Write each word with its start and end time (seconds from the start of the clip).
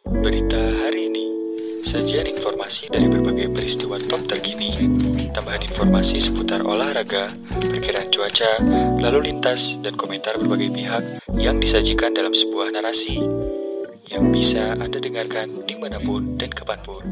Berita 0.00 0.56
hari 0.56 1.12
ini, 1.12 1.28
sajian 1.84 2.24
informasi 2.24 2.88
dari 2.88 3.04
berbagai 3.12 3.52
peristiwa 3.52 4.00
top 4.00 4.24
terkini, 4.24 4.72
tambahan 5.28 5.60
informasi 5.60 6.16
seputar 6.16 6.64
olahraga, 6.64 7.28
perkiraan 7.60 8.08
cuaca, 8.08 8.64
lalu 8.96 9.28
lintas, 9.28 9.76
dan 9.84 9.92
komentar 10.00 10.40
berbagai 10.40 10.72
pihak 10.72 11.04
yang 11.36 11.60
disajikan 11.60 12.16
dalam 12.16 12.32
sebuah 12.32 12.72
narasi 12.72 13.20
yang 14.08 14.32
bisa 14.32 14.72
Anda 14.80 15.04
dengarkan 15.04 15.68
di 15.68 15.76
mana 15.76 16.00
pun 16.00 16.40
dan 16.40 16.48
kapan 16.48 16.80
pun. 16.80 17.04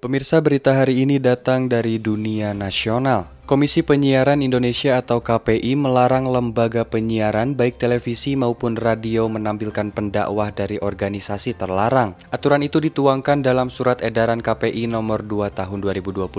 Pemirsa 0.00 0.40
berita 0.40 0.80
hari 0.80 1.04
ini 1.04 1.20
datang 1.20 1.68
dari 1.68 2.00
dunia 2.00 2.56
nasional. 2.56 3.39
Komisi 3.50 3.82
Penyiaran 3.82 4.46
Indonesia 4.46 5.02
atau 5.02 5.26
KPI 5.26 5.74
melarang 5.74 6.30
lembaga 6.30 6.86
penyiaran 6.86 7.58
baik 7.58 7.82
televisi 7.82 8.38
maupun 8.38 8.78
radio 8.78 9.26
menampilkan 9.26 9.90
pendakwah 9.90 10.54
dari 10.54 10.78
organisasi 10.78 11.58
terlarang. 11.58 12.14
Aturan 12.30 12.62
itu 12.62 12.78
dituangkan 12.78 13.42
dalam 13.42 13.66
surat 13.66 14.06
edaran 14.06 14.38
KPI 14.38 14.86
nomor 14.86 15.26
2 15.26 15.50
tahun 15.50 15.82
2021 15.82 16.30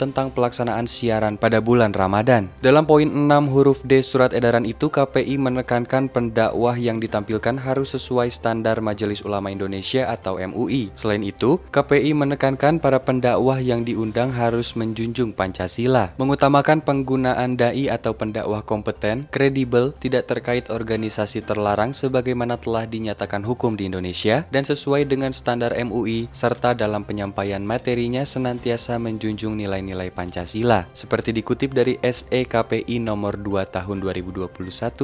tentang 0.00 0.32
pelaksanaan 0.32 0.88
siaran 0.88 1.36
pada 1.36 1.60
bulan 1.60 1.92
Ramadan. 1.92 2.48
Dalam 2.64 2.88
poin 2.88 3.04
6 3.04 3.52
huruf 3.52 3.84
D 3.84 4.00
surat 4.00 4.32
edaran 4.32 4.64
itu 4.64 4.88
KPI 4.88 5.36
menekankan 5.36 6.08
pendakwah 6.08 6.80
yang 6.80 7.04
ditampilkan 7.04 7.60
harus 7.60 7.92
sesuai 7.92 8.32
standar 8.32 8.80
Majelis 8.80 9.20
Ulama 9.20 9.52
Indonesia 9.52 10.08
atau 10.08 10.40
MUI. 10.40 10.88
Selain 10.96 11.20
itu, 11.20 11.60
KPI 11.68 12.16
menekankan 12.16 12.80
para 12.80 12.96
pendakwah 13.04 13.60
yang 13.60 13.84
diundang 13.84 14.32
harus 14.32 14.72
menjunjung 14.72 15.36
Pancasila. 15.36 16.16
Mengutamakan 16.16 16.45
mengutamakan 16.46 16.78
penggunaan 16.78 17.58
dai 17.58 17.90
atau 17.90 18.14
pendakwah 18.14 18.62
kompeten, 18.62 19.26
kredibel, 19.34 19.90
tidak 19.98 20.30
terkait 20.30 20.70
organisasi 20.70 21.42
terlarang 21.42 21.90
sebagaimana 21.90 22.54
telah 22.54 22.86
dinyatakan 22.86 23.42
hukum 23.42 23.74
di 23.74 23.90
Indonesia 23.90 24.46
dan 24.54 24.62
sesuai 24.62 25.10
dengan 25.10 25.34
standar 25.34 25.74
MUI 25.74 26.30
serta 26.30 26.70
dalam 26.78 27.02
penyampaian 27.02 27.58
materinya 27.58 28.22
senantiasa 28.22 28.94
menjunjung 29.02 29.58
nilai-nilai 29.58 30.14
Pancasila 30.14 30.86
seperti 30.94 31.34
dikutip 31.34 31.74
dari 31.74 31.98
SEKPI 31.98 33.02
nomor 33.02 33.42
2 33.42 33.66
tahun 33.66 33.98
2021 34.06 34.46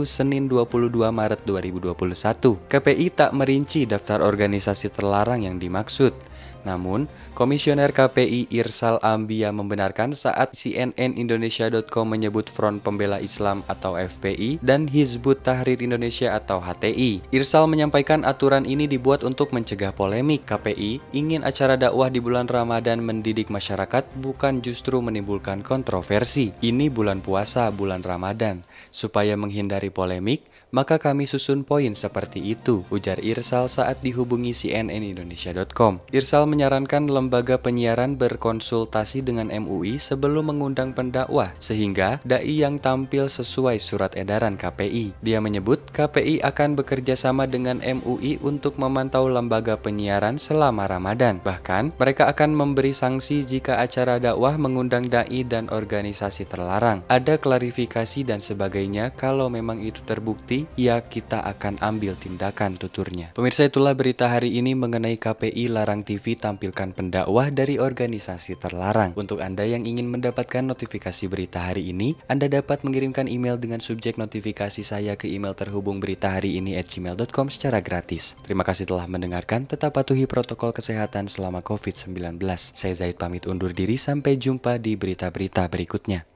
Senin 0.07 0.47
22 0.47 0.95
Maret 1.11 1.43
2021. 1.43 2.71
KPI 2.71 3.07
tak 3.19 3.35
merinci 3.35 3.91
daftar 3.91 4.23
organisasi 4.23 4.95
terlarang 4.95 5.43
yang 5.43 5.59
dimaksud. 5.59 6.15
Namun, 6.63 7.11
Komisioner 7.33 7.97
KPI 7.97 8.53
Irsal 8.53 9.01
Ambia 9.01 9.49
membenarkan 9.57 10.13
saat 10.13 10.53
CNN 10.53 11.17
Indonesia.com 11.17 12.05
menyebut 12.05 12.53
Front 12.53 12.85
Pembela 12.85 13.25
Islam 13.25 13.65
atau 13.65 13.97
FPI 13.97 14.61
dan 14.61 14.85
Hizbut 14.85 15.41
Tahrir 15.41 15.81
Indonesia 15.81 16.37
atau 16.37 16.61
HTI. 16.61 17.25
Irsal 17.33 17.65
menyampaikan 17.73 18.29
aturan 18.29 18.69
ini 18.69 18.85
dibuat 18.85 19.25
untuk 19.25 19.57
mencegah 19.57 19.97
polemik. 19.97 20.45
KPI 20.45 21.01
ingin 21.17 21.41
acara 21.41 21.81
dakwah 21.81 22.13
di 22.13 22.21
bulan 22.21 22.45
Ramadan 22.47 23.01
mendidik 23.01 23.49
masyarakat 23.49 24.05
bukan 24.21 24.61
justru 24.61 25.01
menimbulkan 25.01 25.65
kontroversi. 25.65 26.53
Ini 26.61 26.93
bulan 26.93 27.25
puasa, 27.25 27.73
bulan 27.73 28.05
Ramadan. 28.05 28.61
Supaya 28.93 29.41
menghindari 29.41 29.89
polemik, 29.89 30.52
maka 30.73 30.97
kami 30.97 31.29
susun 31.29 31.69
poin 31.69 31.93
seperti 31.93 32.41
itu, 32.41 32.81
ujar 32.89 33.21
Irsal 33.21 33.69
saat 33.69 34.01
dihubungi 34.01 34.57
CNN 34.57 34.89
Indonesia.com. 34.89 36.01
Irsal 36.09 36.49
menyarankan 36.49 37.13
lembaga 37.13 37.61
penyiaran 37.61 38.17
berkonsultasi 38.17 39.21
dengan 39.21 39.53
MUI 39.53 40.01
sebelum 40.01 40.49
mengundang 40.49 40.97
pendakwah, 40.97 41.53
sehingga 41.61 42.25
dai 42.25 42.65
yang 42.65 42.81
tampil 42.81 43.29
sesuai 43.29 43.77
surat 43.85 44.17
edaran 44.17 44.57
KPI. 44.57 45.13
Dia 45.21 45.45
menyebut 45.45 45.93
KPI 45.93 46.41
akan 46.41 46.81
bekerja 46.81 47.21
sama 47.21 47.45
dengan 47.45 47.85
MUI 47.85 48.41
untuk 48.41 48.81
memantau 48.81 49.29
lembaga 49.29 49.77
penyiaran 49.77 50.41
selama 50.41 50.89
Ramadan. 50.89 51.37
Bahkan, 51.45 52.01
mereka 52.01 52.33
akan 52.33 52.57
memberi 52.57 52.97
sanksi 52.97 53.45
jika 53.45 53.77
acara 53.77 54.17
dakwah 54.17 54.57
mengundang 54.57 55.13
dai 55.13 55.45
dan 55.45 55.69
organisasi 55.69 56.49
terlarang. 56.49 57.05
Ada 57.13 57.37
klarifikasi 57.37 58.25
dan 58.25 58.41
sebagainya 58.41 59.13
kalau 59.13 59.53
memang 59.53 59.85
itu 59.85 60.01
terbukti, 60.09 60.62
ya 60.79 61.03
kita 61.03 61.43
akan 61.43 61.83
ambil 61.83 62.15
tindakan 62.15 62.79
tuturnya. 62.79 63.35
Pemirsa 63.35 63.67
itulah 63.69 63.93
berita 63.93 64.31
hari 64.31 64.57
ini 64.57 64.73
mengenai 64.79 65.21
KPI 65.21 65.69
larang 65.69 66.07
TV 66.07 66.39
tampilkan 66.39 66.95
pendakwah 66.95 67.33
dakwah 67.33 67.49
dari 67.49 67.81
organisasi 67.81 68.61
terlarang. 68.61 69.17
Untuk 69.17 69.41
Anda 69.41 69.65
yang 69.65 69.89
ingin 69.89 70.07
mendapatkan 70.13 70.63
notifikasi 70.63 71.25
berita 71.33 71.65
hari 71.65 71.91
ini, 71.91 72.15
Anda 72.29 72.47
dapat 72.47 72.85
mengirimkan 72.85 73.25
email 73.25 73.57
dengan 73.57 73.81
subjek 73.81 74.21
notifikasi 74.21 74.85
saya 74.85 75.17
ke 75.17 75.27
email 75.33 75.57
terhubung 75.57 75.99
berita 75.99 76.37
hari 76.37 76.61
ini 76.61 76.77
at 76.77 76.87
gmail.com 76.93 77.49
secara 77.49 77.81
gratis. 77.81 78.39
Terima 78.45 78.63
kasih 78.63 78.85
telah 78.85 79.09
mendengarkan, 79.09 79.65
tetap 79.65 79.97
patuhi 79.97 80.29
protokol 80.29 80.71
kesehatan 80.77 81.27
selama 81.27 81.65
COVID-19. 81.65 82.37
Saya 82.77 82.95
Zaid 82.95 83.17
pamit 83.17 83.49
undur 83.49 83.73
diri, 83.73 83.97
sampai 83.97 84.37
jumpa 84.37 84.77
di 84.77 84.95
berita-berita 84.95 85.67
berikutnya. 85.73 86.29